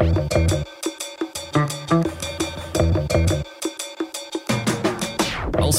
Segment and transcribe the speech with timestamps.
[0.00, 0.59] thank you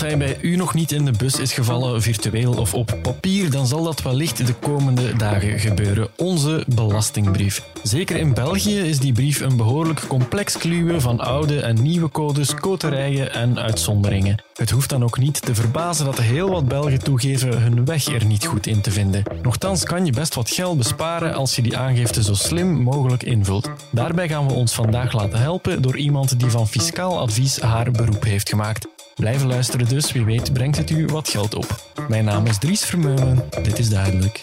[0.02, 3.68] hij bij u nog niet in de bus is gevallen, virtueel of op papier, dan
[3.68, 6.08] zal dat wellicht de komende dagen gebeuren.
[6.18, 7.64] Onze belastingbrief.
[7.84, 12.56] Zeker in België is die brief een behoorlijk complex kluwen van oude en nieuwe codes,
[12.56, 14.44] koterijen en uitzonderingen.
[14.56, 18.26] Het hoeft dan ook niet te verbazen dat heel wat Belgen toegeven hun weg er
[18.26, 19.24] niet goed in te vinden.
[19.42, 23.70] Nochtans kan je best wat geld besparen als je die aangifte zo slim mogelijk invult.
[23.92, 28.24] Daarbij gaan we ons vandaag laten helpen door iemand die van fiscaal advies haar beroep
[28.24, 28.91] heeft gemaakt.
[29.16, 31.92] Blijven luisteren dus, wie weet brengt het u wat geld op.
[32.08, 34.40] Mijn naam is Dries Vermeulen, dit is Duidelijk.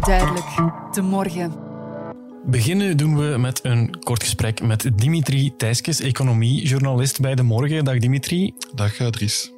[0.00, 0.46] Duidelijk,
[0.92, 1.52] de morgen.
[2.46, 7.84] Beginnen doen we met een kort gesprek met Dimitri Thijskes, economiejournalist bij De Morgen.
[7.84, 8.54] Dag Dimitri.
[8.74, 9.52] Dag eh, Dries.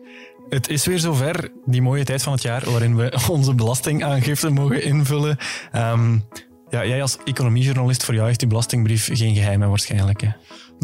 [0.48, 4.83] Het is weer zover, die mooie tijd van het jaar waarin we onze belastingaangifte mogen
[4.83, 5.37] invullen.
[5.73, 6.19] Ehm,
[6.70, 10.20] ja, jij als economiejournalist, voor jou heeft die belastingbrief geen geheimen waarschijnlijk.
[10.20, 10.29] Hè?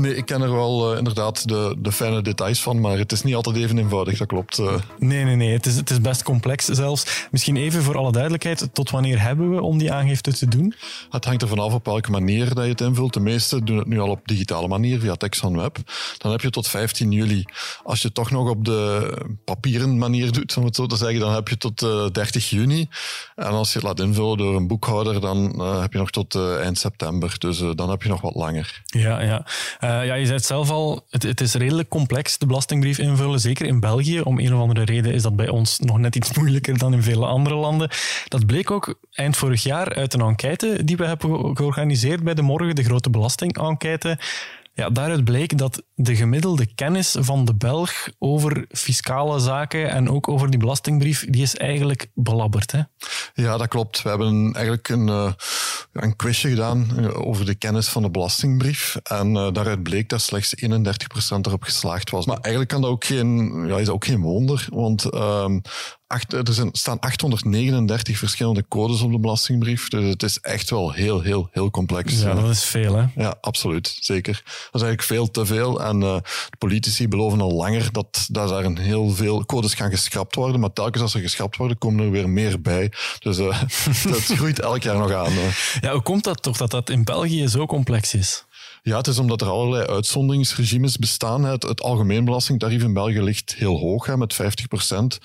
[0.00, 3.22] Nee, ik ken er wel uh, inderdaad de, de fijne details van, maar het is
[3.22, 4.58] niet altijd even eenvoudig, dat klopt.
[4.58, 4.74] Uh.
[4.98, 5.52] Nee, nee, nee.
[5.52, 7.26] Het is, het is best complex zelfs.
[7.30, 10.74] Misschien even voor alle duidelijkheid, tot wanneer hebben we om die aangifte te doen?
[11.10, 13.14] Het hangt er vanaf op welke manier dat je het invult.
[13.14, 15.76] De meesten doen het nu al op digitale manier, via Texan Web.
[16.18, 17.44] Dan heb je tot 15 juli.
[17.82, 19.12] Als je het toch nog op de
[19.44, 22.88] papieren manier doet, om het zo te zeggen, dan heb je tot uh, 30 juni.
[23.34, 26.78] En als je het laat invullen door een boekhouder, dan heb je nog tot eind
[26.78, 27.34] september.
[27.38, 28.82] Dus dan heb je nog wat langer.
[28.84, 29.46] Ja, ja.
[29.90, 33.40] Uh, ja, je zei het zelf al, het, het, is redelijk complex, de belastingbrief invullen.
[33.40, 34.20] Zeker in België.
[34.20, 37.02] Om een of andere reden is dat bij ons nog net iets moeilijker dan in
[37.02, 37.90] vele andere landen.
[38.28, 42.42] Dat bleek ook eind vorig jaar uit een enquête die we hebben georganiseerd bij De
[42.42, 44.18] Morgen, de grote belastingenquête.
[44.80, 50.28] Ja, daaruit bleek dat de gemiddelde kennis van de Belg over fiscale zaken en ook
[50.28, 52.72] over die belastingbrief, die is eigenlijk belabberd.
[52.72, 52.80] Hè?
[53.34, 54.02] Ja, dat klopt.
[54.02, 55.32] We hebben eigenlijk een, uh,
[55.92, 58.96] een quizje gedaan over de kennis van de belastingbrief.
[59.02, 60.66] En uh, daaruit bleek dat slechts 31%
[61.40, 62.26] erop geslaagd was.
[62.26, 65.56] Maar eigenlijk kan dat ook geen, ja, is dat ook geen wonder, want uh,
[66.10, 69.88] Acht, er zijn, staan 839 verschillende codes op de belastingbrief.
[69.88, 72.20] Dus het is echt wel heel, heel, heel complex.
[72.20, 73.04] Ja, dat is veel, hè?
[73.16, 73.96] Ja, absoluut.
[74.00, 74.42] Zeker.
[74.44, 75.82] Dat is eigenlijk veel te veel.
[75.82, 76.16] En uh,
[76.50, 80.60] de politici beloven al langer dat, dat er een heel veel codes gaan geschrapt worden.
[80.60, 82.92] Maar telkens als ze geschrapt worden, komen er weer meer bij.
[83.18, 83.62] Dus uh,
[84.12, 85.32] dat groeit elk jaar nog aan.
[85.32, 85.54] Uh.
[85.80, 88.44] Ja, hoe komt dat toch dat dat in België zo complex is?
[88.82, 91.44] Ja, het is omdat er allerlei uitzonderingsregimes bestaan.
[91.44, 95.18] Het, algemeen belastingtarief in België ligt heel hoog, hè, met 50 procent.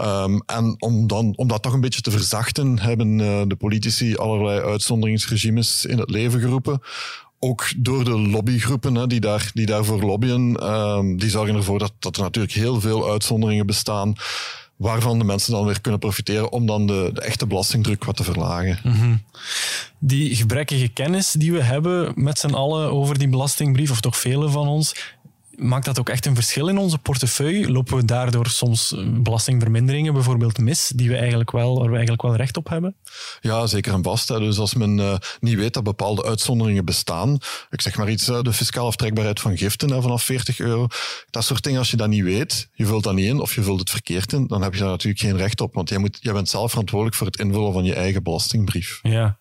[0.00, 4.16] Um, en om, dan, om dat toch een beetje te verzachten, hebben uh, de politici
[4.16, 6.80] allerlei uitzonderingsregimes in het leven geroepen
[7.38, 11.92] ook door de lobbygroepen hè, die, daar, die daarvoor lobbyen, um, die zorgen ervoor dat,
[11.98, 14.14] dat er natuurlijk heel veel uitzonderingen bestaan
[14.78, 18.24] waarvan de mensen dan weer kunnen profiteren om dan de, de echte belastingdruk wat te
[18.24, 18.78] verlagen.
[18.82, 19.22] -hmm.
[19.98, 24.50] Die gebrekkige kennis die we hebben met z'n allen over die belastingbrief, of toch velen
[24.50, 24.94] van ons,
[25.58, 27.70] maakt dat ook echt een verschil in onze portefeuille?
[27.70, 32.36] Lopen we daardoor soms belastingverminderingen bijvoorbeeld mis, die we eigenlijk wel, waar we eigenlijk wel
[32.36, 32.96] recht op hebben?
[33.40, 34.28] Ja, zeker en vast.
[34.28, 34.38] Hè.
[34.38, 37.38] Dus als men uh, niet weet dat bepaalde uitzonderingen bestaan,
[37.70, 40.86] ik zeg maar iets, uh, de fiscale aftrekbaarheid van giften hè, vanaf 40 euro,
[41.30, 43.62] dat soort dingen, als je dat niet weet, je vult dat niet in of je
[43.62, 46.18] vult het verkeerd in, dan heb je daar natuurlijk geen recht op, want jij, moet,
[46.20, 48.98] jij bent zelf verantwoordelijk voor het invullen van je eigen belastingbrief.
[49.02, 49.38] Ja.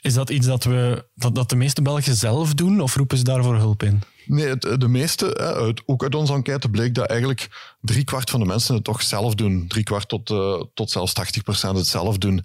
[0.00, 3.24] Is dat iets dat, we, dat, dat de meeste Belgen zelf doen of roepen ze
[3.24, 4.02] daarvoor hulp in?
[4.26, 7.48] Nee, de meeste, uit, ook uit onze enquête bleek dat eigenlijk
[7.80, 9.64] driekwart van de mensen het toch zelf doen.
[9.68, 12.44] Driekwart tot, uh, tot zelfs 80 procent het zelf doen.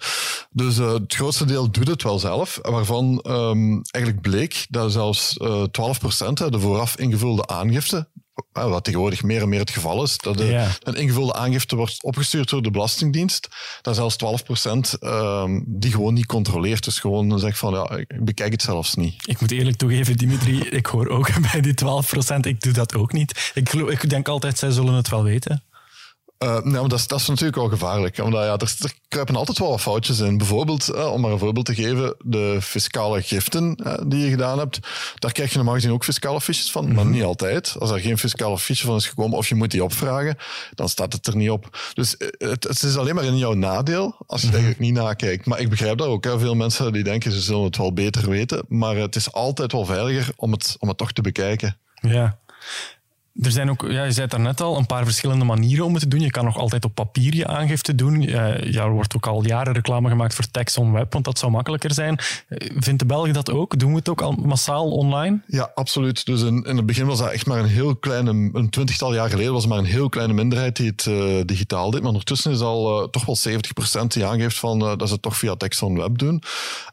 [0.49, 5.37] Dus uh, het grootste deel doet het wel zelf, waarvan um, eigenlijk bleek dat zelfs
[5.37, 8.07] uh, 12 procent de vooraf ingevulde aangifte,
[8.51, 10.67] wat tegenwoordig meer en meer het geval is, dat de, ja.
[10.83, 13.47] een ingevulde aangifte wordt opgestuurd door de Belastingdienst,
[13.81, 16.83] dat zelfs 12 procent um, die gewoon niet controleert.
[16.83, 19.27] Dus gewoon zegt van, ja, ik bekijk het zelfs niet.
[19.27, 22.95] Ik moet eerlijk toegeven, Dimitri, ik hoor ook bij die 12 procent, ik doe dat
[22.95, 23.51] ook niet.
[23.53, 25.63] Ik, ik denk altijd, zij zullen het wel weten.
[26.39, 28.17] Uh, nee, maar dat is, dat is natuurlijk wel gevaarlijk.
[28.17, 30.37] Omdat ja, er, er kruipen altijd wel wat foutjes in.
[30.37, 34.57] Bijvoorbeeld, uh, om maar een voorbeeld te geven, de fiscale giften uh, die je gedaan
[34.57, 34.79] hebt.
[35.15, 36.95] Daar krijg je normaal gezien ook fiscale fiches van, mm -hmm.
[36.95, 37.75] maar niet altijd.
[37.79, 40.37] Als er geen fiscale fiche van is gekomen of je moet die opvragen,
[40.73, 41.77] dan staat het er niet op.
[41.93, 44.63] Dus het, het is alleen maar in jouw nadeel als je mm -hmm.
[44.63, 45.45] eigenlijk niet nakijkt.
[45.45, 46.23] Maar ik begrijp dat ook.
[46.23, 46.39] Hè.
[46.39, 48.65] Veel mensen die denken ze zullen het wel beter weten.
[48.67, 51.77] Maar het is altijd wel veiliger om het, om het toch te bekijken.
[52.01, 52.39] Ja.
[53.41, 56.01] Er zijn ook, ja, je zei het daarnet al, een paar verschillende manieren om het
[56.01, 56.19] te doen.
[56.19, 58.21] Je kan nog altijd op papier je aangifte doen.
[58.21, 61.51] Ja, er wordt ook al jaren reclame gemaakt voor Tax on Web, want dat zou
[61.51, 62.19] makkelijker zijn.
[62.47, 63.79] Eh, vindt de Belgen dat ook?
[63.79, 65.41] Doen we het ook al massaal online?
[65.47, 66.25] Ja, absoluut.
[66.25, 69.29] Dus in, in het begin was dat echt maar een heel kleine, een twintigtal jaar
[69.29, 72.01] geleden was er maar een heel kleine minderheid die het uh, digitaal deed.
[72.01, 73.37] Maar ondertussen is al uh, toch wel
[74.03, 76.41] 70% die aangeeft van, dat ze het toch via Tax on Web doen.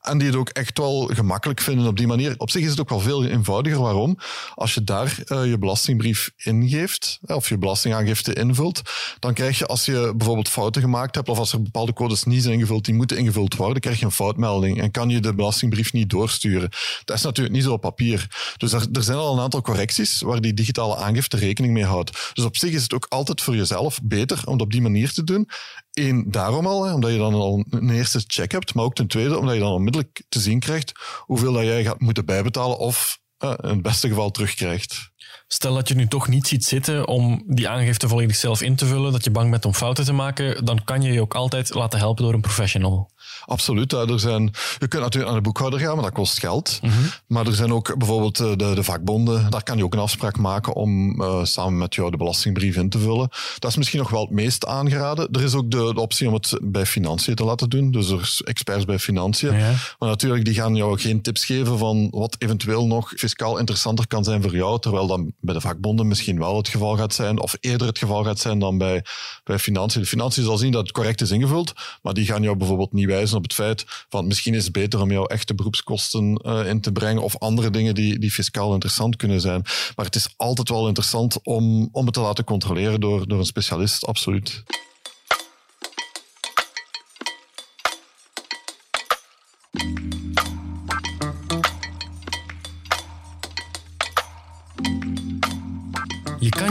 [0.00, 2.34] En die het ook echt wel gemakkelijk vinden op die manier.
[2.36, 3.80] Op zich is het ook wel veel eenvoudiger.
[3.80, 4.18] Waarom?
[4.54, 5.16] Als je daar
[5.46, 8.82] je belastingbrief ingeeft, of je belastingaangifte invult,
[9.18, 12.42] dan krijg je als je bijvoorbeeld fouten gemaakt hebt, of als er bepaalde codes niet
[12.42, 15.92] zijn ingevuld, die moeten ingevuld worden, krijg je een foutmelding en kan je de belastingbrief
[15.92, 16.70] niet doorsturen.
[17.04, 18.54] Dat is natuurlijk niet zo op papier.
[18.56, 22.30] Dus er, er zijn al een aantal correcties waar die digitale aangifte rekening mee houdt.
[22.32, 25.12] Dus op zich is het ook altijd voor jezelf beter om het op die manier
[25.12, 25.48] te doen.
[25.92, 29.38] Eén, daarom al, omdat je dan al een eerste check hebt, maar ook ten tweede,
[29.38, 33.52] omdat je dan onmiddellijk te zien krijgt hoeveel dat jij gaat moeten bijbetalen of uh,
[33.62, 35.10] in het beste geval terugkrijgt.
[35.52, 38.86] Stel dat je nu toch niet ziet zitten om die aangifte volledig zelf in te
[38.86, 41.74] vullen, dat je bang bent om fouten te maken, dan kan je je ook altijd
[41.74, 43.10] laten helpen door een professional.
[43.46, 43.92] Absoluut.
[43.92, 44.42] Er zijn,
[44.78, 46.78] je kunt natuurlijk naar de boekhouder gaan, maar dat kost geld.
[46.82, 47.10] Mm -hmm.
[47.26, 49.50] Maar er zijn ook bijvoorbeeld de, de vakbonden.
[49.50, 52.88] Daar kan je ook een afspraak maken om uh, samen met jou de belastingbrief in
[52.88, 53.28] te vullen.
[53.58, 55.28] Dat is misschien nog wel het meest aangeraden.
[55.32, 57.90] Er is ook de, de optie om het bij financiën te laten doen.
[57.90, 59.58] Dus er is experts bij financiën.
[59.58, 59.74] Ja.
[59.98, 64.24] Maar natuurlijk, die gaan jou geen tips geven van wat eventueel nog fiscaal interessanter kan
[64.24, 64.80] zijn voor jou.
[64.80, 67.40] Terwijl dat bij de vakbonden misschien wel het geval gaat zijn.
[67.40, 69.04] Of eerder het geval gaat zijn dan bij,
[69.44, 70.00] bij financiën.
[70.00, 71.72] De financiën zal zien dat het correct is ingevuld.
[72.02, 75.00] Maar die gaan jou bijvoorbeeld niet wijzen op het feit van misschien is het beter
[75.00, 79.16] om jouw echte beroepskosten uh, in te brengen of andere dingen die, die fiscaal interessant
[79.16, 79.62] kunnen zijn.
[79.96, 83.44] Maar het is altijd wel interessant om, om het te laten controleren door, door een
[83.44, 84.62] specialist, absoluut.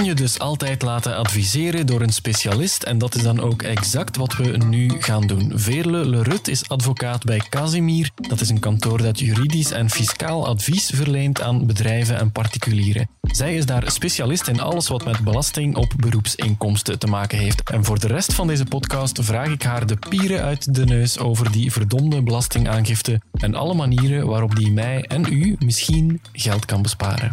[0.03, 4.36] Je dus altijd laten adviseren door een specialist en dat is dan ook exact wat
[4.36, 5.51] we nu gaan doen.
[5.56, 8.09] Veerle Lerut is advocaat bij Casimir.
[8.15, 13.09] Dat is een kantoor dat juridisch en fiscaal advies verleent aan bedrijven en particulieren.
[13.21, 17.69] Zij is daar specialist in alles wat met belasting op beroepsinkomsten te maken heeft.
[17.69, 21.18] En voor de rest van deze podcast vraag ik haar de pieren uit de neus
[21.18, 26.81] over die verdomde belastingaangifte en alle manieren waarop die mij en u misschien geld kan
[26.81, 27.31] besparen.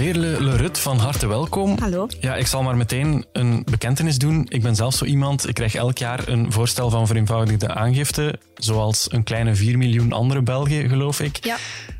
[0.00, 1.78] Veerle Lerut, van harte welkom.
[1.78, 2.08] Hallo.
[2.20, 4.46] Ja, ik zal maar meteen een bekentenis doen.
[4.48, 9.12] Ik ben zelf zo iemand, ik krijg elk jaar een voorstel van vereenvoudigde aangifte, zoals
[9.12, 11.44] een kleine 4 miljoen andere Belgen, geloof ik.
[11.44, 11.56] Ja.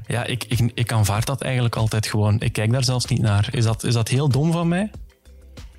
[0.07, 2.41] Ja, ik, ik, ik aanvaard dat eigenlijk altijd gewoon.
[2.41, 3.49] Ik kijk daar zelfs niet naar.
[3.51, 4.91] Is dat, is dat heel dom van mij?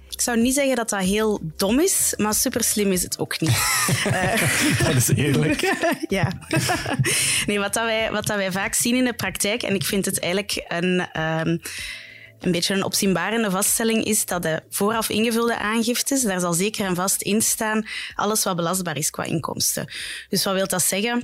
[0.10, 3.40] Ik zou niet zeggen dat dat heel dom is, maar super slim is het ook
[3.40, 3.58] niet.
[4.86, 5.74] dat is eerlijk.
[6.08, 6.32] ja.
[7.46, 10.06] nee, wat, dat wij, wat dat wij vaak zien in de praktijk, en ik vind
[10.06, 11.22] het eigenlijk een.
[11.48, 11.62] Um,
[12.42, 16.96] een beetje een opzienbarende vaststelling is dat de vooraf ingevulde aangiftes, daar zal zeker en
[16.96, 17.86] vast in staan
[18.16, 19.94] alles wat belastbaar is qua inkomsten.
[20.30, 21.24] Dus wat wil dat zeggen?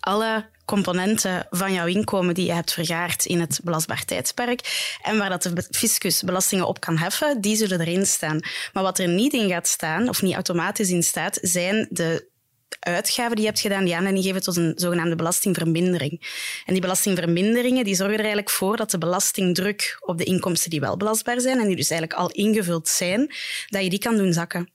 [0.00, 4.60] Alle componenten van jouw inkomen die je hebt vergaard in het belastbaar tijdsperk
[5.02, 8.40] en waar dat de fiscus belastingen op kan heffen, die zullen erin staan.
[8.72, 12.29] Maar wat er niet in gaat staan, of niet automatisch in staat, zijn de
[12.78, 16.10] uitgaven die je hebt gedaan die aanleiding geven tot een zogenaamde belastingvermindering.
[16.66, 20.80] En die belastingverminderingen die zorgen er eigenlijk voor dat de belastingdruk op de inkomsten die
[20.80, 23.34] wel belastbaar zijn en die dus eigenlijk al ingevuld zijn,
[23.68, 24.68] dat je die kan doen zakken.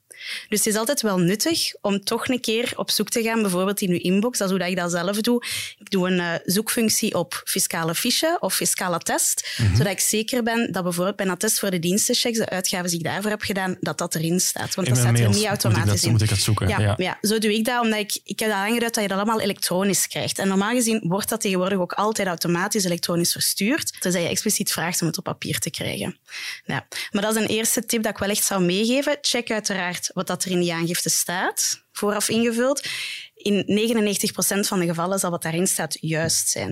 [0.49, 3.81] Dus het is altijd wel nuttig om toch een keer op zoek te gaan, bijvoorbeeld
[3.81, 4.37] in uw inbox.
[4.37, 5.43] Dat is hoe ik dat zelf doe.
[5.79, 9.75] Ik doe een uh, zoekfunctie op fiscale fiche of fiscale test, mm -hmm.
[9.75, 12.97] zodat ik zeker ben dat bijvoorbeeld bij een attest voor de dienstenchecks, de uitgaven die
[12.97, 14.75] ik daarvoor heb gedaan, dat dat erin staat.
[14.75, 16.11] Want in dat staat mails er niet automatisch moet ik dat, in.
[16.11, 16.67] Moet ik dat zoeken?
[16.67, 16.93] Ja, ja.
[16.97, 19.41] ja, zo doe ik dat, omdat ik, ik heb dat aangeduid dat je dat allemaal
[19.41, 20.39] elektronisch krijgt.
[20.39, 25.01] En normaal gezien wordt dat tegenwoordig ook altijd automatisch elektronisch verstuurd, tenzij je expliciet vraagt
[25.01, 26.17] om het op papier te krijgen.
[26.65, 26.87] Ja.
[27.11, 29.17] Maar dat is een eerste tip dat ik wel echt zou meegeven.
[29.21, 32.87] Check uiteraard wat dat er in die aangifte staat, vooraf ingevuld.
[33.35, 36.69] In 99% van de gevallen zal wat daarin staat juist zijn.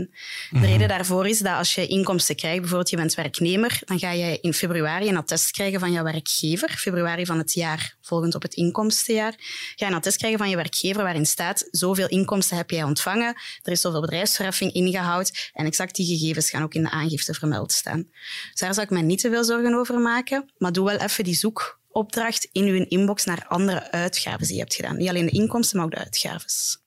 [0.50, 0.66] De Mhm.
[0.66, 4.40] reden daarvoor is dat als je inkomsten krijgt, bijvoorbeeld je bent werknemer, dan ga je
[4.42, 8.54] in februari een attest krijgen van jouw werkgever, februari van het jaar volgend op het
[8.54, 9.34] inkomstenjaar,
[9.76, 13.36] ga je een attest krijgen van je werkgever waarin staat zoveel inkomsten heb jij ontvangen,
[13.62, 17.72] er is zoveel bedrijfsverheffing ingehoud en exact die gegevens gaan ook in de aangifte vermeld
[17.72, 18.08] staan.
[18.52, 21.24] Dus daar zou ik mij niet te veel zorgen over maken, maar doe wel even
[21.24, 24.98] die zoek opdracht in uw inbox naar andere uitgaven die je hebt gedaan.
[24.98, 26.78] Niet alleen de inkomsten, maar ook de uitgaves.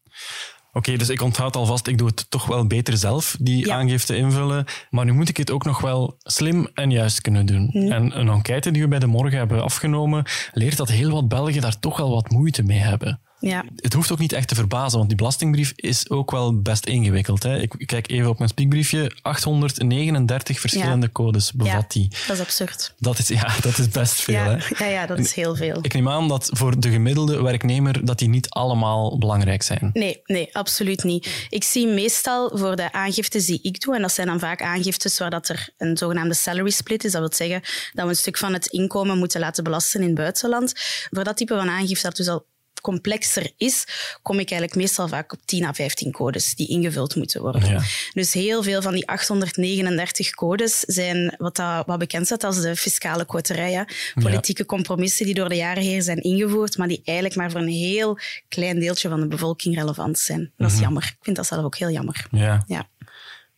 [0.72, 3.74] Oké, dus ik onthoud alvast, ik doe het toch wel beter zelf, die Ja.
[3.74, 4.64] aangifte invullen.
[4.90, 7.70] Maar nu moet ik het ook nog wel slim en juist kunnen doen.
[7.70, 11.60] En een enquête die we bij De Morgen hebben afgenomen, leert dat heel wat Belgen
[11.60, 13.20] daar toch wel wat moeite mee hebben.
[13.40, 13.64] Ja.
[13.76, 17.42] Het hoeft ook niet echt te verbazen, want die belastingbrief is ook wel best ingewikkeld.
[17.42, 17.60] Hè?
[17.60, 19.12] Ik kijk even op mijn spiekbriefje.
[19.22, 22.08] 839 verschillende codes bevat ja, die.
[22.26, 22.94] Dat is absurd.
[22.98, 24.34] Dat is, ja, dat is best veel.
[24.34, 24.84] Ja, Hè?
[24.84, 25.78] ja, ja, dat is heel veel.
[25.82, 29.90] Ik neem aan dat voor de gemiddelde werknemer dat die niet allemaal belangrijk zijn.
[29.92, 31.46] Nee, nee, absoluut niet.
[31.48, 35.18] Ik zie meestal voor de aangiftes die ik doe, en dat zijn dan vaak aangiftes
[35.18, 37.12] waar dat er een zogenaamde salary split is.
[37.12, 37.60] Dat wil zeggen
[37.92, 40.72] dat we een stuk van het inkomen moeten laten belasten in het buitenland.
[41.10, 42.46] Voor dat type van aangifte, dat dus al
[42.86, 43.84] complexer is,
[44.22, 47.70] kom ik eigenlijk meestal vaak op 10 à 15 codes die ingevuld moeten worden.
[47.70, 47.82] Ja.
[48.12, 52.76] Dus heel veel van die 839 codes zijn wat, dat, wat bekend staat als de
[52.76, 53.72] fiscale koterij.
[53.72, 53.82] hè.
[54.22, 57.68] Politieke compromissen die door de jaren heen zijn ingevoerd, maar die eigenlijk maar voor een
[57.68, 60.52] heel klein deeltje van de bevolking relevant zijn.
[60.56, 61.02] Dat is jammer.
[61.02, 62.26] Ik vind dat zelf ook heel jammer.
[62.30, 62.64] Ja.
[62.66, 62.88] Ja.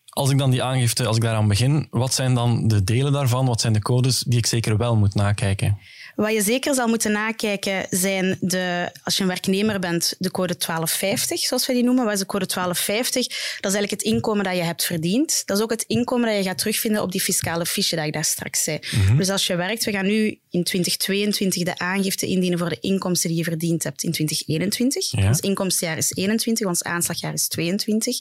[0.09, 3.47] Als ik dan die aangifte, als ik daaraan begin, wat zijn dan de delen daarvan?
[3.47, 5.79] Wat zijn de codes die ik zeker wel moet nakijken?
[6.19, 10.57] Wat je zeker zal moeten nakijken zijn, de, als je een werknemer bent, de code
[10.57, 12.05] 1250, zoals we die noemen.
[12.05, 13.27] Wat is de code 1250?
[13.61, 15.43] Dat is eigenlijk het inkomen dat je hebt verdiend.
[15.47, 18.13] Dat is ook het inkomen dat je gaat terugvinden op die fiscale fiche dat ik
[18.13, 18.79] daar straks zei.
[19.17, 23.29] Dus als je werkt, we gaan nu in 2022 de aangifte indienen voor de inkomsten
[23.29, 25.11] die je verdiend hebt in 2021.
[25.11, 25.29] Ja.
[25.29, 28.19] Ons inkomstenjaar is 21, ons aanslagjaar is 22.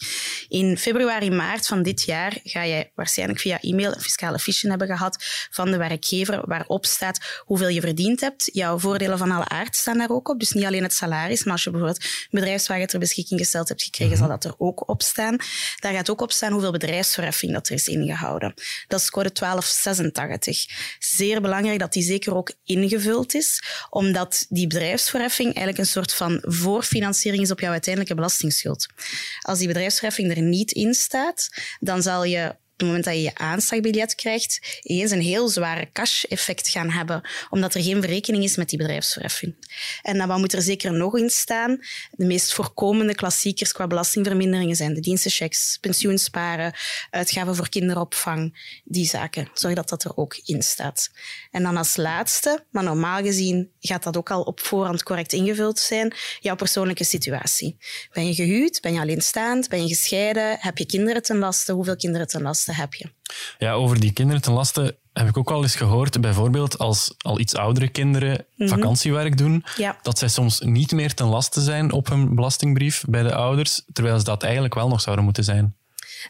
[0.49, 4.87] In februari, maart van dit jaar ga je waarschijnlijk via e-mail een fiscale fiche hebben
[4.87, 8.49] gehad van de werkgever waarop staat hoeveel je verdiend hebt.
[8.53, 10.39] Jouw voordelen van alle aard staan daar ook op.
[10.39, 13.83] Dus niet alleen het salaris, maar als je bijvoorbeeld een bedrijfswagen ter beschikking gesteld hebt
[13.83, 15.37] gekregen, zal dat er ook op staan.
[15.79, 18.53] Daar gaat ook op staan hoeveel bedrijfsverheffing dat er is ingehouden.
[18.87, 20.65] Dat is code 1286.
[20.99, 26.37] Zeer belangrijk dat die zeker ook ingevuld is, omdat die bedrijfsverheffing eigenlijk een soort van
[26.41, 28.87] voorfinanciering is op jouw uiteindelijke belastingsschuld.
[29.41, 33.35] Als die bedrijfsverheffing er niet in staat, dan zal je het moment dat je je
[33.35, 38.69] aanslagbiljet krijgt, ineens een heel zware cash-effect gaan hebben, omdat er geen verrekening is met
[38.69, 39.55] die bedrijfsverheffing.
[40.01, 41.79] En dan wat moet er zeker nog in staan?
[42.11, 46.73] De meest voorkomende klassiekers qua belastingverminderingen zijn de dienstenchecks, pensioensparen,
[47.09, 49.49] uitgaven voor kinderopvang, die zaken.
[49.53, 51.09] Zorg dat dat er ook in staat.
[51.51, 55.79] En dan als laatste, maar normaal gezien gaat dat ook al op voorhand correct ingevuld
[55.79, 57.77] zijn, jouw persoonlijke situatie.
[58.13, 58.81] Ben je gehuwd?
[58.81, 59.69] Ben je alleenstaand?
[59.69, 60.57] Ben je gescheiden?
[60.59, 61.73] Heb je kinderen ten laste?
[61.73, 63.09] Hoeveel kinderen ten laste heb je?
[63.57, 67.39] Ja, over die kinderen ten laste heb ik ook al eens gehoord, bijvoorbeeld als al
[67.39, 69.97] iets oudere kinderen vakantiewerk doen, Ja.
[70.01, 74.17] dat zij soms niet meer ten laste zijn op hun belastingbrief bij de ouders, terwijl
[74.17, 75.75] ze dat eigenlijk wel nog zouden moeten zijn.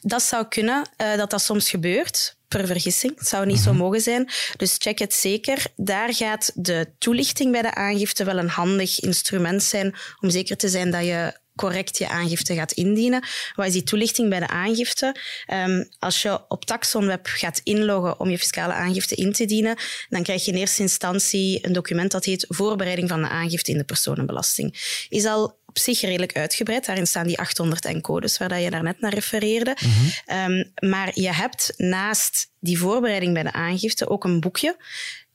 [0.01, 2.36] Dat zou kunnen, eh, dat dat soms gebeurt.
[2.48, 3.17] Per vergissing.
[3.17, 4.29] Het zou niet zo mogen zijn.
[4.58, 5.65] Dus check het zeker.
[5.75, 10.70] Daar gaat de toelichting bij de aangifte wel een handig instrument zijn om zeker te
[10.70, 13.26] zijn dat je correct je aangifte gaat indienen.
[13.56, 15.16] Wat is die toelichting bij de aangifte?
[15.46, 19.78] Ehm, als je op TaxonWeb gaat inloggen om je fiscale aangifte in te dienen,
[20.10, 23.78] dan krijg je in eerste instantie een document dat heet voorbereiding van de aangifte in
[23.78, 25.06] de personenbelasting.
[25.10, 26.86] Is al op zich redelijk uitgebreid.
[26.86, 29.78] Daarin staan die 800 en codes waar dat je daarnet naar refereerde.
[30.26, 34.76] Ehm, maar je hebt naast die voorbereiding bij de aangifte ook een boekje.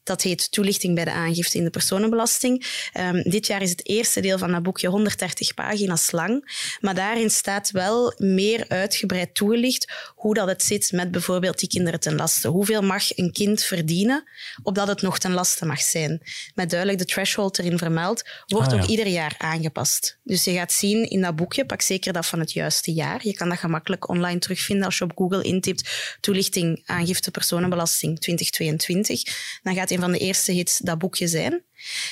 [0.04, 2.66] Dat heet Toelichting bij de aangifte in de personenbelasting.
[2.92, 6.60] Ehm, dit jaar is het eerste deel van dat boekje 130 pagina's lang.
[6.80, 12.00] Maar daarin staat wel meer uitgebreid toegelicht hoe dat het zit met bijvoorbeeld die kinderen
[12.00, 12.48] ten laste.
[12.48, 14.24] Hoeveel mag een kind verdienen
[14.62, 16.20] opdat het nog ten laste mag zijn?
[16.54, 18.82] Met duidelijk de threshold erin vermeld, wordt Ah, ja.
[18.82, 20.18] ook ieder jaar aangepast.
[20.24, 23.20] Dus je gaat zien in dat boekje, pak zeker dat van het juiste jaar.
[23.26, 25.90] Je kan dat gemakkelijk online terugvinden als je op Google intipt
[26.20, 29.22] toelichting aangifte personenbelasting 2022.
[29.62, 31.62] Dan gaat een van de eerste hits dat boekje zijn.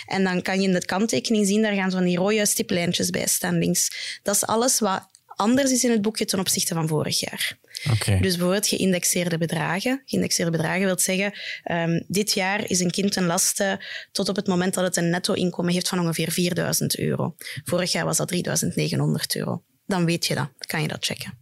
[0.07, 3.27] En dan kan je in de kanttekening zien, daar gaan van die rode stiplijntjes bij
[3.27, 4.19] staan links.
[4.23, 5.09] Dat is alles wat
[5.41, 7.59] anders is in het boekje ten opzichte van vorig jaar.
[7.93, 8.19] Oké.
[8.21, 10.03] Dus bijvoorbeeld geïndexeerde bedragen.
[10.05, 11.33] Geïndexeerde bedragen wil zeggen,
[11.63, 13.81] ehm, dit jaar is een kind ten laste
[14.13, 17.35] tot op het moment dat het een netto-inkomen heeft van ongeveer 4000 euro.
[17.65, 19.63] Vorig jaar was dat 3900 euro.
[19.87, 21.39] Dan weet je dat, kan je dat checken.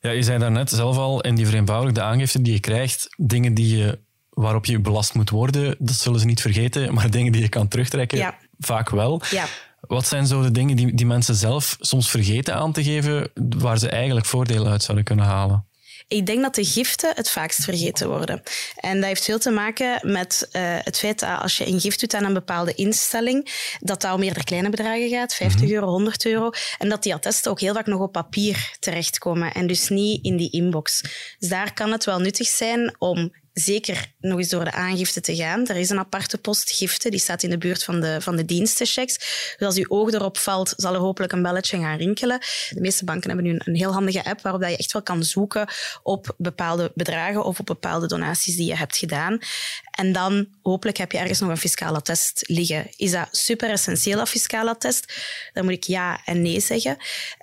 [0.00, 3.76] Ja, je zei daarnet zelf al, in die vereenvoudigde aangifte die je krijgt, dingen die
[3.76, 3.98] je,
[4.34, 7.68] waarop je belast moet worden, dat zullen ze niet vergeten, maar dingen die je kan
[7.68, 8.38] terugtrekken, Ja.
[8.58, 9.22] vaak wel.
[9.30, 9.46] Ja.
[9.80, 13.78] Wat zijn zo de dingen die, die mensen zelf soms vergeten aan te geven, waar
[13.78, 15.64] ze eigenlijk voordelen uit zouden kunnen halen?
[16.08, 18.42] Ik denk dat de giften het vaakst vergeten worden.
[18.76, 22.00] En dat heeft veel te maken met eh, het feit dat als je een gift
[22.00, 26.26] doet aan een bepaalde instelling, dat dat om eerder kleine bedragen gaat, 50 euro, 100
[26.26, 26.50] euro.
[26.78, 30.36] En dat die attesten ook heel vaak nog op papier terechtkomen en dus niet in
[30.36, 31.00] die inbox.
[31.38, 35.36] Dus daar kan het wel nuttig zijn om zeker nog eens door de aangifte te
[35.36, 35.66] gaan.
[35.66, 38.44] Er is een aparte post, giften, die staat in de buurt van de, van de
[38.44, 39.18] dienstenchecks.
[39.58, 42.38] Dus als uw oog erop valt, zal er hopelijk een belletje gaan rinkelen.
[42.70, 45.68] De meeste banken hebben nu een, heel handige app waarop je echt wel kan zoeken
[46.02, 49.38] op bepaalde bedragen of op bepaalde donaties die je hebt gedaan.
[49.90, 52.86] En dan hopelijk heb je ergens nog een fiscale test liggen.
[52.96, 55.12] Is dat super essentieel, dat fiscale test?
[55.52, 56.96] Dan moet ik ja en nee zeggen.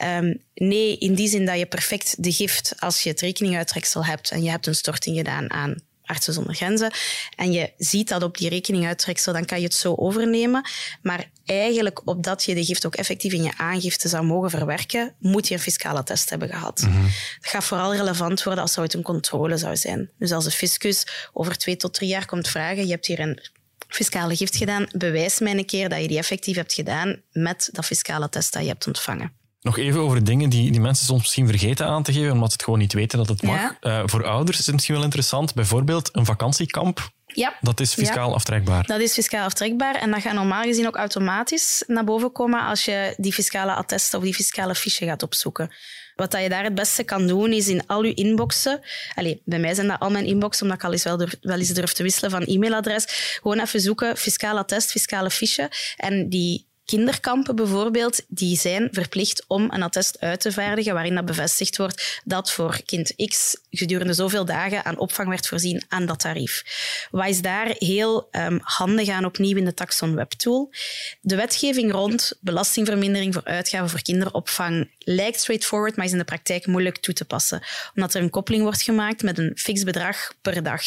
[0.04, 4.32] Um, nee, in die zin dat je perfect de gift, als je het rekeninguittreksel hebt
[4.32, 5.76] en je hebt een storting gedaan aan
[6.12, 6.92] Artsen zonder Grenzen,
[7.36, 10.70] en je ziet dat op die rekeninguittreksel, dan kan je het zo overnemen.
[11.02, 15.48] Maar eigenlijk, opdat je de gift ook effectief in je aangifte zou mogen verwerken, moet
[15.48, 16.82] je een fiscale test hebben gehad.
[16.82, 17.02] Mm
[17.42, 20.10] Dat gaat vooral relevant worden als het een controle zou zijn.
[20.18, 23.40] Dus als de fiscus over twee tot drie jaar komt vragen, je hebt hier een
[23.88, 27.86] fiscale gift gedaan, bewijs mij een keer dat je die effectief hebt gedaan met dat
[27.86, 29.41] fiscale test dat je hebt ontvangen.
[29.62, 32.54] Nog even over dingen die, die mensen soms misschien vergeten aan te geven, omdat ze
[32.54, 33.76] het gewoon niet weten dat het mag.
[33.82, 35.54] Uh, voor ouders is het misschien wel interessant.
[35.54, 37.12] Bijvoorbeeld een vakantiekamp.
[37.26, 37.58] Ja.
[37.62, 38.86] Dat is fiscaal aftrekbaar.
[38.86, 42.86] Dat is fiscaal aftrekbaar en dat gaat normaal gezien ook automatisch naar boven komen als
[42.86, 45.72] je die fiscale attest of die fiscale fiche gaat opzoeken.
[46.16, 48.82] Wat dat je daar het beste kan doen, is in al je inboxen.
[49.16, 51.58] Allee, bij mij zijn dat al mijn inboxen, omdat ik al eens wel, durf, wel
[51.58, 53.06] eens durf te wisselen van e-mailadres.
[53.42, 55.72] Gewoon even zoeken, fiscale attest, fiscale fiche.
[55.98, 61.26] En die kinderkampen bijvoorbeeld, die zijn verplicht om een attest uit te vaardigen waarin dat
[61.26, 66.20] bevestigd wordt dat voor kind X gedurende zoveel dagen aan opvang werd voorzien aan dat
[66.20, 66.64] tarief.
[67.12, 70.74] Wat is daar heel um, handig aan opnieuw in de Taxon Web Tool?
[71.22, 76.66] De wetgeving rond belastingvermindering voor uitgaven voor kinderopvang lijkt straightforward, maar is in de praktijk
[76.66, 77.64] moeilijk toe te passen,
[77.96, 80.84] omdat er een koppeling wordt gemaakt met een fix bedrag per dag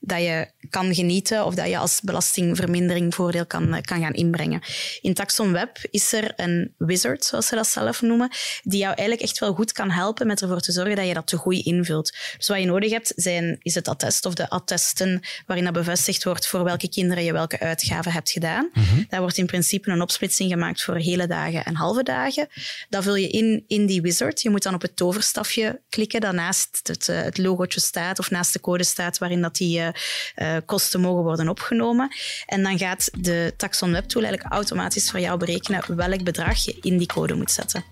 [0.00, 4.62] dat je kan genieten of dat je als belastingvermindering voordeel kan, eh, kan gaan inbrengen.
[5.00, 8.30] In Taxon Web is er een wizard, zoals ze dat zelf noemen,
[8.62, 11.26] die jou eigenlijk echt wel goed kan helpen met ervoor te zorgen dat je dat
[11.26, 12.16] te goed invult.
[12.36, 16.24] Dus wat je nodig hebt, zijn, is het attest of de attesten waarin dat bevestigd
[16.24, 18.70] wordt voor welke kinderen je welke uitgaven hebt gedaan.
[18.72, 22.48] Mm Daar wordt in principe een opsplitsing gemaakt voor hele dagen en halve dagen.
[22.88, 24.42] Dat vul je in in die wizard.
[24.42, 28.30] Je moet dan op het toverstafje klikken dat naast het, eh, het logootje staat of
[28.30, 32.14] naast de code staat waarin dat die uh, kosten mogen worden opgenomen.
[32.46, 36.78] En dan gaat de Taxon Web Tool eigenlijk automatisch voor jou berekenen welk bedrag je
[36.80, 37.84] in die code moet zetten.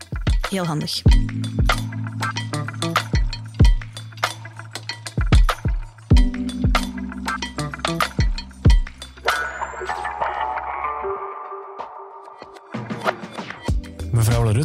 [0.50, 1.02] Heel handig.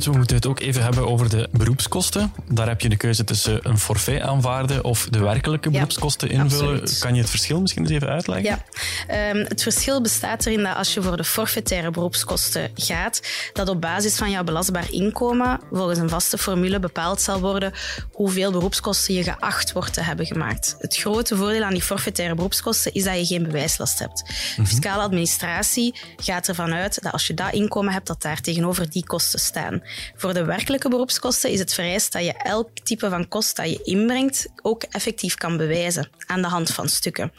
[0.02, 2.34] We moeten het ook even hebben over de beroepskosten.
[2.50, 6.84] Daar heb je de keuze tussen een forfait aanvaarden of de werkelijke beroepskosten invullen.
[7.00, 8.60] Kan je het verschil misschien eens even uitleggen?
[9.08, 13.22] Ja, um, het verschil bestaat erin dat als je voor de forfaitaire beroepskosten gaat,
[13.54, 17.74] dat op basis van jouw belastbaar inkomen volgens een vaste formule bepaald zal worden
[18.12, 20.76] hoeveel beroepskosten je geacht wordt te hebben gemaakt.
[20.80, 24.24] Het grote voordeel aan die forfaitaire beroepskosten is dat je geen bewijslast hebt.
[24.58, 28.90] Mm Fiscale administratie gaat ervan uit dat als je dat inkomen hebt, dat daar tegenover
[28.90, 29.83] die kosten staan.
[30.16, 33.84] Voor de werkelijke beroepskosten is het vereist dat je elk type van kost dat je
[33.84, 37.32] inbrengt ook effectief kan bewijzen aan de hand van stukken.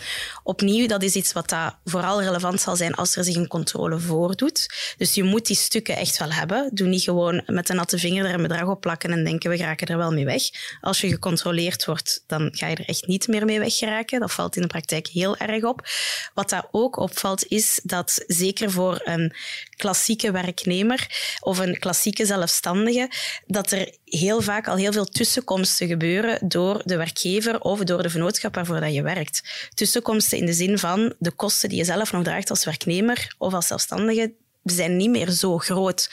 [0.43, 3.99] Opnieuw, dat is iets wat dat vooral relevant zal zijn als er zich een controle
[3.99, 4.67] voordoet.
[4.97, 6.71] Dus je moet die stukken echt wel hebben.
[6.73, 9.57] Doe niet gewoon met een natte vinger er een bedrag op plakken en denken we
[9.57, 10.43] geraken er wel mee weg.
[10.81, 14.21] Als je gecontroleerd wordt, dan ga je er echt niet meer mee weggeraken.
[14.21, 15.89] Dat valt in de praktijk heel erg op.
[16.35, 19.35] Wat daar ook opvalt, is dat zeker voor een
[19.77, 21.07] klassieke werknemer
[21.41, 23.11] of een klassieke zelfstandige,
[23.47, 28.11] dat er heel vaak al heel veel tussenkomsten gebeuren door de werkgever of door de
[28.11, 29.69] vennootschap waarvoor dat je werkt.
[29.75, 33.55] Tussenkomsten in de zin van de kosten die je zelf nog draagt als werknemer of
[33.55, 36.11] als zelfstandige zijn niet meer zo groot.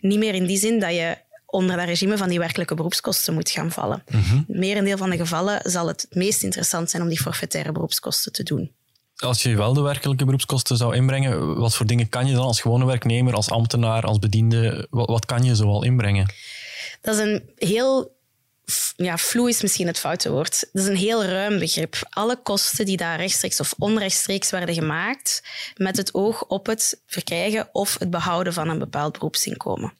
[0.00, 3.50] Niet meer in die zin dat je onder dat regime van die werkelijke beroepskosten moet
[3.50, 4.02] gaan vallen.
[4.10, 4.44] Mm -hmm.
[4.48, 8.42] Merendeel van de gevallen zal het het meest interessant zijn om die forfaitaire beroepskosten te
[8.42, 8.72] doen.
[9.20, 12.60] Als je wel de werkelijke beroepskosten zou inbrengen, wat voor dingen kan je dan als
[12.60, 16.32] gewone werknemer, als ambtenaar, als bediende, wat, wat kan je zoal inbrengen?
[17.00, 18.18] Dat is een heel
[18.96, 20.68] ja, vloe is misschien het foute woord.
[20.72, 21.96] Dat is een heel ruim begrip.
[22.10, 25.42] Alle kosten die daar rechtstreeks of onrechtstreeks werden gemaakt
[25.76, 29.92] met het oog op het verkrijgen of het behouden van een bepaald beroepsinkomen.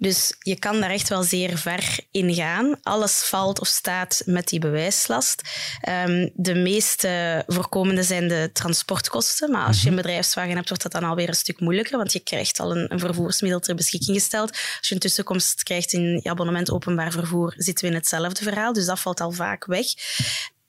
[0.00, 2.76] Dus je kan daar echt wel zeer ver in gaan.
[2.82, 5.42] Alles valt of staat met die bewijslast.
[5.88, 9.50] Um, de meeste voorkomende zijn de transportkosten.
[9.50, 10.02] Maar als je een mhm.
[10.02, 12.98] bedrijfswagen hebt, wordt dat dan alweer een stuk moeilijker, want je krijgt al een, een
[12.98, 14.50] vervoersmiddel ter beschikking gesteld.
[14.50, 18.72] Als je een tussenkomst krijgt in je abonnement openbaar vervoer, zitten we in hetzelfde verhaal.
[18.72, 19.86] Dus dat valt al vaak weg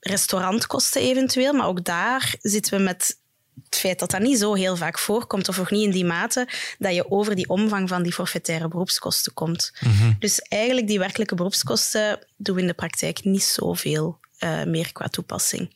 [0.00, 3.20] restaurantkosten eventueel, maar ook daar zitten we met
[3.64, 6.48] het feit dat dat niet zo heel vaak voorkomt, of nog niet in die mate,
[6.78, 9.72] dat je over die omvang van die forfaitaire beroepskosten komt.
[9.80, 10.12] Mhm.
[10.18, 15.08] Dus eigenlijk die werkelijke beroepskosten doen we in de praktijk niet zoveel uh, meer qua
[15.08, 15.70] toepassing.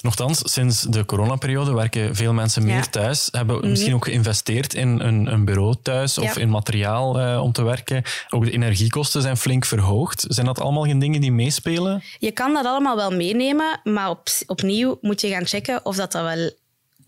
[0.00, 2.80] Nochtans, sinds de coronaperiode werken veel mensen meer Ja.
[2.90, 3.28] thuis.
[3.30, 6.40] Hebben misschien ook geïnvesteerd in een, een bureau thuis of Ja.
[6.40, 8.02] in materiaal eh, om te werken.
[8.28, 10.24] Ook de energiekosten zijn flink verhoogd.
[10.28, 12.02] Zijn dat allemaal geen dingen die meespelen?
[12.18, 16.12] Je kan dat allemaal wel meenemen, maar op, opnieuw moet je gaan checken of dat,
[16.12, 16.50] dat wel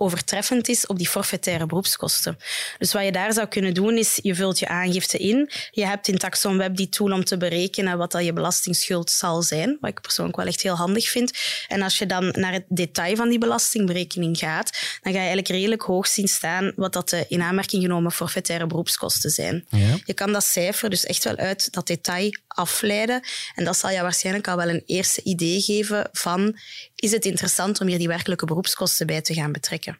[0.04, 2.38] overtreffend is op die forfaitaire beroepskosten.
[2.78, 5.50] Dus wat je daar zou kunnen doen, is je vult je aangifte in.
[5.70, 9.78] Je hebt in TaxonWeb die tool om te berekenen wat dat je belastingsschuld zal zijn,
[9.80, 11.38] wat ik persoonlijk wel echt heel handig vind.
[11.68, 15.48] En als je dan naar het detail van die belastingberekening gaat, dan ga je eigenlijk
[15.48, 19.66] redelijk hoog zien staan wat dat de in aanmerking genomen forfaitaire beroepskosten zijn.
[19.70, 19.96] Ja.
[20.04, 23.22] Je kan dat cijfer dus echt wel uit dat detail afleiden.
[23.54, 26.58] En dat zal je waarschijnlijk al wel een eerste idee geven van
[27.04, 29.98] is het interessant om hier die werkelijke beroepskosten bij te gaan betrekken.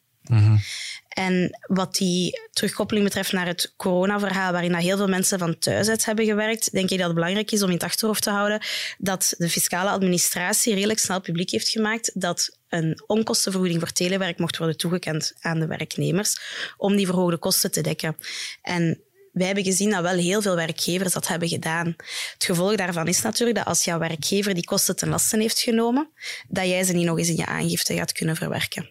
[1.08, 5.88] En wat die terugkoppeling betreft naar het coronaverhaal, waarin dat heel veel mensen van thuis
[5.88, 8.62] uit hebben gewerkt, denk ik dat het belangrijk is om in het achterhoofd te houden
[8.98, 14.56] dat de fiscale administratie redelijk snel publiek heeft gemaakt dat een onkostenvergoeding voor telewerk mocht
[14.56, 16.38] worden toegekend aan de werknemers
[16.76, 18.16] om die verhoogde kosten te dekken.
[18.62, 19.00] En
[19.34, 21.86] wij hebben gezien dat wel heel veel werkgevers dat hebben gedaan.
[22.32, 26.08] Het gevolg daarvan is natuurlijk dat als jouw werkgever die kosten ten laste heeft genomen,
[26.48, 28.88] dat jij ze niet nog eens in je aangifte gaat kunnen verwerken.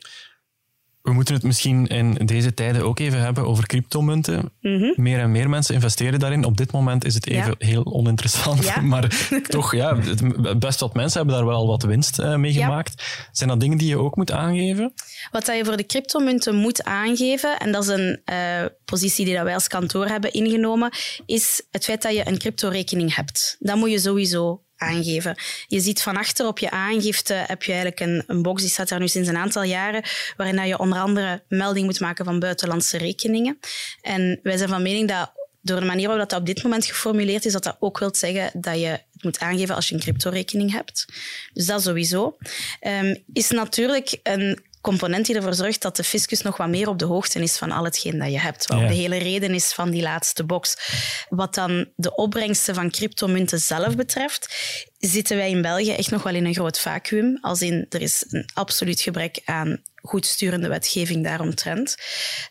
[1.03, 4.51] We moeten het misschien in deze tijden ook even hebben over cryptomunten.
[4.95, 6.43] Meer en meer mensen investeren daarin.
[6.45, 7.49] Op dit moment is het even Mhm.
[7.59, 7.67] Ja.
[7.67, 8.63] heel oninteressant.
[8.65, 8.81] Ja.
[8.93, 12.65] Maar toch, ja, het- best wat mensen hebben daar wel wat winst eh, mee Ja.
[12.65, 13.03] gemaakt.
[13.31, 14.93] Zijn dat dingen die je ook moet aangeven?
[15.31, 19.33] Wat dat je voor de cryptomunten moet aangeven, en dat is een eh, positie die
[19.35, 20.91] dat wij als kantoor hebben ingenomen,
[21.25, 23.55] is het feit dat je een cryptorekening hebt.
[23.59, 25.35] Dat moet je sowieso aangeven.
[25.67, 28.89] Je ziet van achter op je aangifte heb je eigenlijk een, een box, die staat
[28.89, 30.03] daar nu sinds een aantal jaren,
[30.37, 33.59] waarin dat je onder andere melding moet maken van buitenlandse rekeningen.
[34.01, 37.45] En wij zijn van mening dat door de manier waarop dat op dit moment geformuleerd
[37.45, 40.71] is, dat dat ook wil zeggen dat je het moet aangeven als je een cryptorekening
[40.71, 41.05] hebt.
[41.53, 42.37] Dus dat sowieso.
[42.79, 46.99] Ehm, is natuurlijk een component die ervoor zorgt dat de fiscus nog wat meer op
[46.99, 48.67] de hoogte is van al hetgeen dat je hebt.
[48.67, 48.87] Wat Ja.
[48.87, 50.77] de hele reden is van die laatste box.
[51.29, 54.55] Wat dan de opbrengsten van cryptomunten zelf betreft,
[54.97, 57.37] zitten wij in België echt nog wel in een groot vacuüm.
[57.41, 61.95] Als in, er is een absoluut gebrek aan goed sturende wetgeving daaromtrent.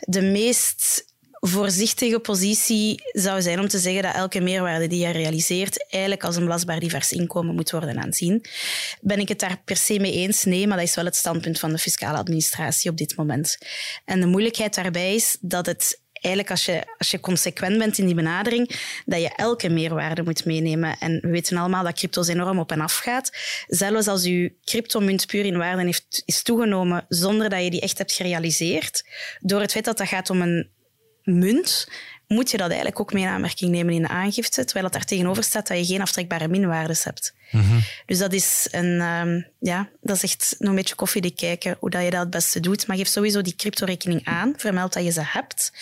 [0.00, 1.04] De meest
[1.44, 6.36] voorzichtige positie zou zijn om te zeggen dat elke meerwaarde die je realiseert eigenlijk als
[6.36, 8.44] een belastbaar divers inkomen moet worden aanzien.
[9.00, 10.44] Ben ik het daar per se mee eens?
[10.44, 13.58] Nee, maar dat is wel het standpunt van de fiscale administratie op dit moment.
[14.04, 18.06] En de moeilijkheid daarbij is dat het eigenlijk als je, als je consequent bent in
[18.06, 20.96] die benadering, dat je elke meerwaarde moet meenemen.
[20.98, 23.30] En we weten allemaal dat crypto's enorm op en af gaat.
[23.66, 27.98] Zelfs als je cryptomunt puur in waarde heeft, is toegenomen zonder dat je die echt
[27.98, 29.04] hebt gerealiseerd,
[29.40, 30.70] door het feit dat dat gaat om een
[31.24, 31.88] munt,
[32.26, 35.04] moet je dat eigenlijk ook mee in aanmerking nemen in de aangifte, terwijl dat daar
[35.04, 37.34] tegenover staat dat je geen aftrekbare minwaardes hebt.
[38.06, 41.90] Dus dat is, een, ehm, ja, dat is echt nog een beetje koffiedik kijken hoe
[41.90, 42.86] dat je dat het beste doet.
[42.86, 45.72] Maar geef sowieso die cryptorekening aan, vermeld dat je ze hebt.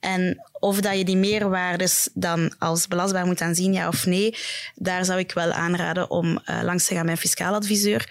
[0.00, 4.36] En of dat je die meerwaardes dan als belastbaar moet aanzien, ja of nee,
[4.74, 8.08] daar zou ik wel aanraden om eh, langs te gaan bij een fiscaal adviseur,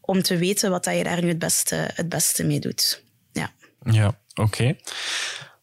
[0.00, 3.02] om te weten wat dat je daar nu het beste, het beste mee doet.
[3.32, 3.52] Ja.
[3.84, 4.76] Ja, oké.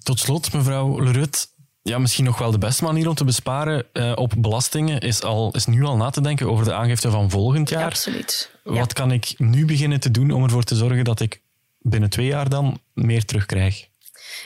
[0.05, 1.47] Tot slot, mevrouw Lerut.
[1.81, 5.51] Ja, misschien nog wel de beste manier om te besparen eh, op belastingen is, al,
[5.51, 7.85] is nu al na te denken over de aangifte van volgend jaar.
[7.85, 8.51] Absoluut.
[8.63, 8.71] Ja.
[8.71, 11.41] Wat kan ik nu beginnen te doen om ervoor te zorgen dat ik
[11.79, 13.87] binnen twee jaar dan meer terugkrijg?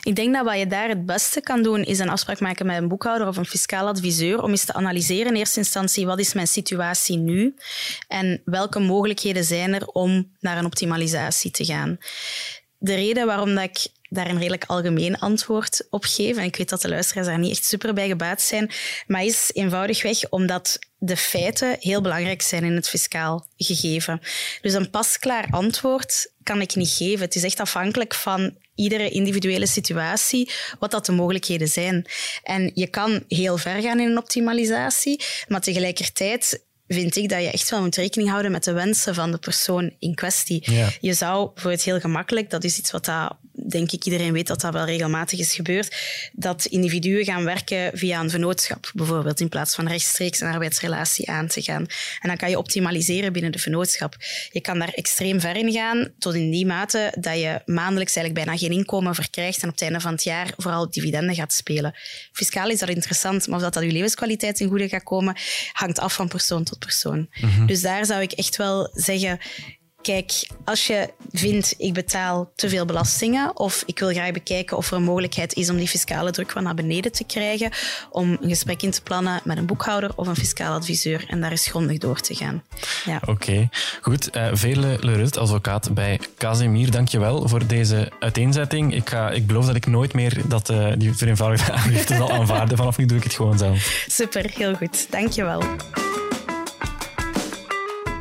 [0.01, 2.77] Ik denk dat wat je daar het beste kan doen, is een afspraak maken met
[2.77, 6.33] een boekhouder of een fiscaal adviseur om eens te analyseren in eerste instantie wat is
[6.33, 7.55] mijn situatie nu
[8.07, 11.97] en welke mogelijkheden zijn er om naar een optimalisatie te gaan.
[12.77, 16.69] De reden waarom dat ik daar een redelijk algemeen antwoord op geef, en ik weet
[16.69, 18.71] dat de luisteraars daar niet echt super bij gebaat zijn,
[19.07, 24.21] maar is eenvoudigweg omdat de feiten heel belangrijk zijn in het fiscaal gegeven.
[24.61, 27.25] Dus een pasklaar antwoord kan ik niet geven.
[27.25, 32.05] Het is echt afhankelijk van iedere individuele situatie, wat dat de mogelijkheden zijn.
[32.43, 37.51] En je kan heel ver gaan in een optimalisatie, maar tegelijkertijd vind ik dat je
[37.51, 40.71] echt wel moet rekening houden met de wensen van de persoon in kwestie.
[40.71, 40.89] Ja.
[40.99, 44.47] Je zou voor het heel gemakkelijk, dat is iets wat dat, denk ik iedereen weet
[44.47, 45.95] dat dat wel regelmatig is gebeurd,
[46.33, 51.47] dat individuen gaan werken via een vennootschap, bijvoorbeeld, in plaats van rechtstreeks een arbeidsrelatie aan
[51.47, 51.85] te gaan.
[52.19, 54.15] En dan kan je optimaliseren binnen de vennootschap.
[54.51, 58.45] Je kan daar extreem ver in gaan, tot in die mate dat je maandelijks eigenlijk
[58.45, 61.95] bijna geen inkomen verkrijgt en op het einde van het jaar vooral dividenden gaat spelen.
[62.31, 65.35] Fiscaal is dat interessant, maar of dat, dat je levenskwaliteit ten goede gaat komen,
[65.71, 67.29] hangt af van persoon tot persoon.
[67.65, 69.39] Dus daar zou ik echt wel zeggen,
[70.01, 74.91] kijk, als je vindt ik betaal te veel belastingen of ik wil graag bekijken of
[74.91, 77.71] er een mogelijkheid is om die fiscale druk wat naar beneden te krijgen,
[78.09, 81.51] om een gesprek in te plannen met een boekhouder of een fiscaal adviseur en daar
[81.51, 82.63] eens grondig door te gaan.
[83.05, 83.21] Ja.
[83.25, 83.69] Oké,
[84.01, 84.37] goed.
[84.37, 88.95] Uh, Vele Lerut, advocaat bij Casimir, dankjewel voor deze uiteenzetting.
[88.95, 92.77] Ik, ga, ik beloof dat ik nooit meer dat, uh, die vereenvoudigde aangifte zal aanvaarden.
[92.77, 94.05] Vanaf nu doe ik het gewoon zelf.
[94.07, 95.07] Super, heel goed.
[95.11, 95.63] Dankjewel.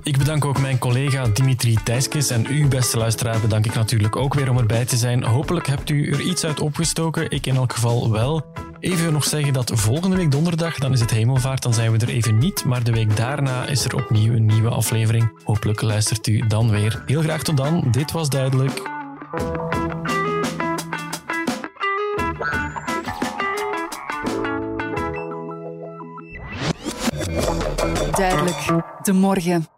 [0.08, 4.34] Ik bedank ook mijn collega Dimitri Thijskes en u, beste luisteraar, bedank ik natuurlijk ook
[4.34, 5.22] weer om erbij te zijn.
[5.22, 8.46] Hopelijk hebt u er iets uit opgestoken, ik in elk geval wel.
[8.80, 12.08] Even nog zeggen dat volgende week donderdag, dan is het hemelvaart, dan zijn we er
[12.08, 15.30] even niet, maar de week daarna is er opnieuw een nieuwe aflevering.
[15.44, 17.02] Hopelijk luistert u dan weer.
[17.06, 18.82] Heel graag tot dan, dit was duidelijk.
[28.10, 29.77] Duidelijk, de morgen.